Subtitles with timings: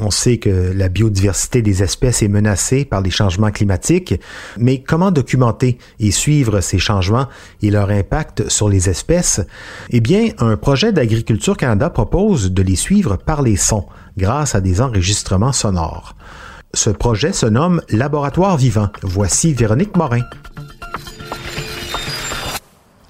[0.00, 4.18] On sait que la biodiversité des espèces est menacée par les changements climatiques,
[4.58, 7.26] mais comment documenter et suivre ces changements
[7.62, 9.40] et leur impact sur les espèces?
[9.90, 14.60] Eh bien, un projet d'Agriculture Canada propose de les suivre par les sons, grâce à
[14.60, 16.16] des enregistrements sonores.
[16.74, 18.88] Ce projet se nomme Laboratoire vivant.
[19.02, 20.22] Voici Véronique Morin.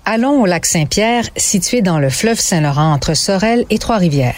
[0.04, 4.34] Allons au lac Saint-Pierre, situé dans le fleuve Saint-Laurent entre Sorel et Trois-Rivières.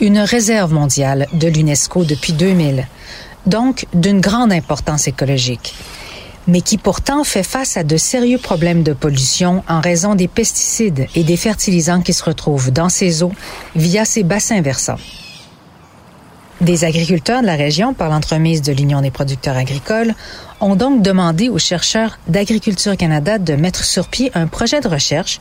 [0.00, 2.86] Une réserve mondiale de l'UNESCO depuis 2000,
[3.46, 5.74] donc d'une grande importance écologique,
[6.46, 11.08] mais qui pourtant fait face à de sérieux problèmes de pollution en raison des pesticides
[11.16, 13.32] et des fertilisants qui se retrouvent dans ses eaux
[13.74, 15.00] via ses bassins versants.
[16.60, 20.12] Des agriculteurs de la région, par l'entremise de l'Union des producteurs agricoles,
[20.60, 25.38] ont donc demandé aux chercheurs d'Agriculture Canada de mettre sur pied un projet de recherche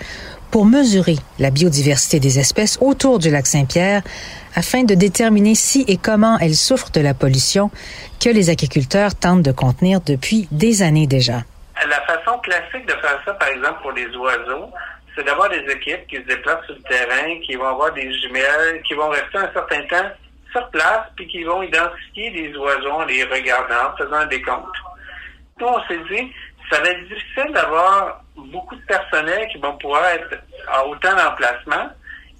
[0.51, 4.03] pour mesurer la biodiversité des espèces autour du lac Saint-Pierre
[4.55, 7.71] afin de déterminer si et comment elles souffrent de la pollution
[8.23, 11.41] que les agriculteurs tentent de contenir depuis des années déjà.
[11.89, 14.69] La façon classique de faire ça, par exemple, pour les oiseaux,
[15.15, 18.83] c'est d'avoir des équipes qui se déplacent sur le terrain, qui vont avoir des jumelles,
[18.87, 20.09] qui vont rester un certain temps
[20.51, 24.65] sur place, puis qui vont identifier les oiseaux en les regardant, en faisant des comptes.
[25.59, 26.31] Nous, on s'est dit,
[26.71, 30.37] ça va être difficile d'avoir beaucoup de personnel qui vont pouvoir être
[30.67, 31.89] à autant d'emplacements.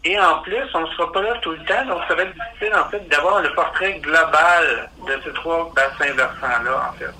[0.03, 2.33] Et en plus, on ne sera pas là tout le temps, donc ça va être
[2.33, 7.13] difficile, en fait, d'avoir le portrait global de ces trois bassins versants-là, en fait.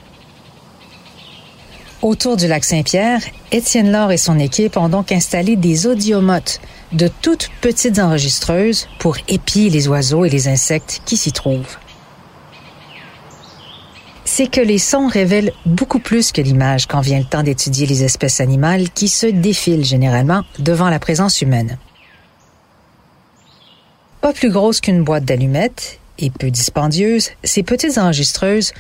[2.02, 3.19] Autour du lac Saint-Pierre,
[3.52, 6.62] Étienne Laure et son équipe ont donc installé des audiomotes,
[6.94, 11.78] de toutes petites enregistreuses pour épier les oiseaux et les insectes qui s'y trouvent.
[14.25, 18.03] C'est que les sons révèlent beaucoup plus que l'image quand vient le temps d'étudier les
[18.03, 21.78] espèces animales qui se défilent généralement devant la présence humaine.
[24.22, 28.74] Pas plus grosses qu'une boîte d'allumettes et peu dispendieuses, ces petites enregistreuses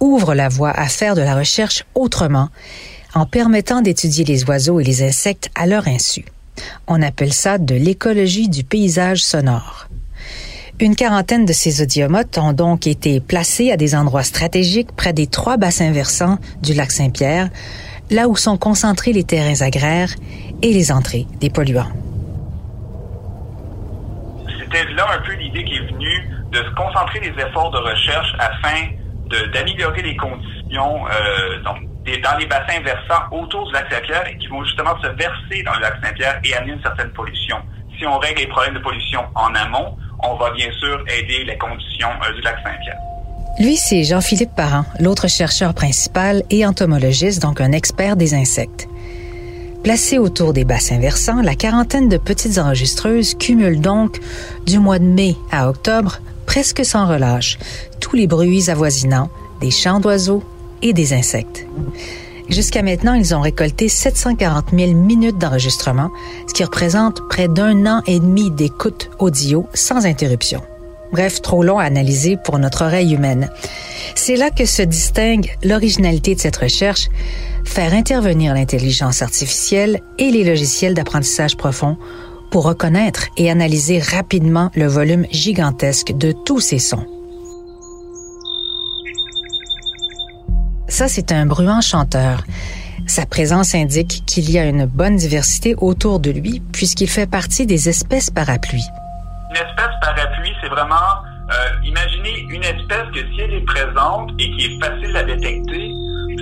[0.00, 2.48] ouvrent la voie à faire de la recherche autrement
[3.14, 6.24] en permettant d'étudier les oiseaux et les insectes à leur insu.
[6.86, 9.88] On appelle ça de l'écologie du paysage sonore.
[10.80, 15.26] Une quarantaine de ces audiomotes ont donc été placés à des endroits stratégiques près des
[15.26, 17.48] trois bassins versants du lac Saint-Pierre,
[18.10, 20.10] là où sont concentrés les terrains agraires
[20.62, 21.92] et les entrées des polluants.
[24.60, 28.88] C'était là un peu l'idée qui est venue de concentrer les efforts de recherche afin
[29.52, 34.46] d'améliorer les conditions euh, donc, dans les bassins versants autour du lac Saint-Pierre et qui
[34.48, 37.56] vont justement se verser dans le lac Saint-Pierre et amener une certaine pollution.
[37.98, 41.56] Si on règle les problèmes de pollution en amont, on va bien sûr aider les
[41.56, 42.98] conditions euh, du lac Saint-Pierre.
[43.60, 48.88] Lui, c'est Jean-Philippe Parent, l'autre chercheur principal et entomologiste, donc un expert des insectes.
[49.84, 54.18] Placé autour des bassins versants, la quarantaine de petites enregistreuses cumule donc,
[54.66, 57.58] du mois de mai à octobre, presque sans relâche,
[58.00, 60.42] tous les bruits avoisinants des chants d'oiseaux
[60.84, 61.66] et des insectes.
[62.48, 66.10] Jusqu'à maintenant, ils ont récolté 740 000 minutes d'enregistrement,
[66.46, 70.62] ce qui représente près d'un an et demi d'écoute audio sans interruption.
[71.10, 73.48] Bref, trop long à analyser pour notre oreille humaine.
[74.14, 77.08] C'est là que se distingue l'originalité de cette recherche,
[77.64, 81.96] faire intervenir l'intelligence artificielle et les logiciels d'apprentissage profond
[82.50, 87.06] pour reconnaître et analyser rapidement le volume gigantesque de tous ces sons.
[90.94, 92.38] Ça, c'est un bruant chanteur.
[93.08, 97.66] Sa présence indique qu'il y a une bonne diversité autour de lui puisqu'il fait partie
[97.66, 98.86] des espèces parapluies.
[99.50, 100.94] Une espèce parapluie, c'est vraiment,
[101.50, 105.90] euh, imaginez une espèce que si elle est présente et qui est facile à détecter,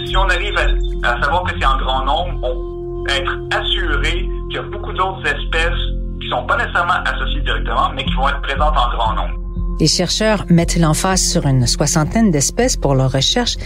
[0.04, 0.54] si on arrive
[1.02, 5.26] à, savoir que c'est en grand nombre, on être assuré qu'il y a beaucoup d'autres
[5.28, 5.80] espèces
[6.20, 9.41] qui sont pas nécessairement associées directement, mais qui vont être présentes en grand nombre.
[9.80, 13.56] Les chercheurs mettent l'emphase sur une soixantaine d'espèces pour leur recherche,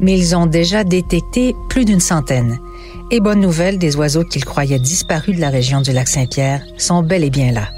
[0.00, 2.58] mais ils ont déjà détecté plus d'une centaine.
[3.10, 7.02] Et bonne nouvelle, des oiseaux qu'ils croyaient disparus de la région du lac Saint-Pierre sont
[7.02, 7.68] bel et bien là.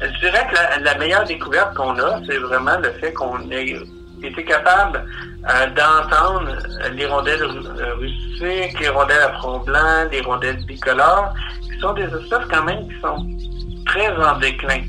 [0.00, 3.76] Je dirais que la, meilleure découverte qu'on a, c'est vraiment le fait qu'on ait
[4.22, 5.04] été capable
[5.48, 6.56] euh, d'entendre
[6.92, 11.32] l'hirondelle euh, rustique, l'hirondelle à front blanc, l'hirondelle bicolore,
[11.62, 13.26] qui sont des espèces quand même qui sont
[13.86, 14.80] très en déclin.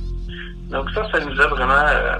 [0.69, 2.17] Donc ça, ça nous a vraiment euh,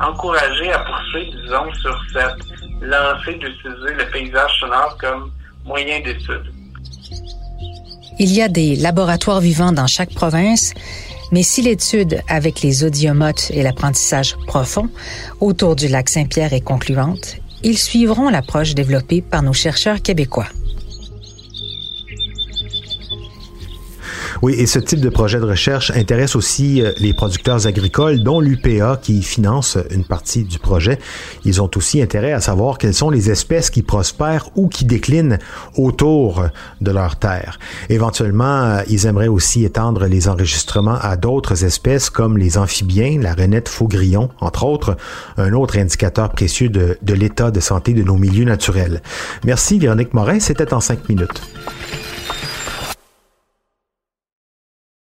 [0.00, 5.30] encouragé à poursuivre, disons, sur cette lancée d'utiliser le paysage sonore comme
[5.64, 6.52] moyen d'étude.
[8.20, 10.74] Il y a des laboratoires vivants dans chaque province,
[11.30, 14.88] mais si l'étude avec les audiomotes et l'apprentissage profond
[15.40, 20.48] autour du lac Saint-Pierre est concluante, ils suivront l'approche développée par nos chercheurs québécois.
[24.40, 28.40] Oui, et ce type de projet de recherche intéresse aussi euh, les producteurs agricoles, dont
[28.40, 31.00] l'UPA qui finance une partie du projet.
[31.44, 35.38] Ils ont aussi intérêt à savoir quelles sont les espèces qui prospèrent ou qui déclinent
[35.76, 36.44] autour
[36.80, 37.58] de leur terre.
[37.88, 43.34] Éventuellement, euh, ils aimeraient aussi étendre les enregistrements à d'autres espèces comme les amphibiens, la
[43.34, 44.96] renette faugrillon, entre autres,
[45.36, 49.02] un autre indicateur précieux de, de l'état de santé de nos milieux naturels.
[49.44, 51.42] Merci Véronique Morin, c'était en cinq minutes.